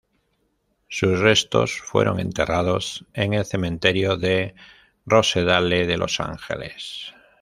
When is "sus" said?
0.87-1.19